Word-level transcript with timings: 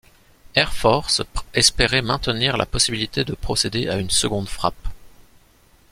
Air 0.55 0.73
Force 0.73 1.21
espérait 1.53 2.01
maintenir 2.01 2.57
la 2.57 2.65
possibilité 2.65 3.23
de 3.23 3.35
procéder 3.35 3.87
à 3.87 3.97
une 3.97 4.09
seconde 4.09 4.49
frappe. 4.49 4.87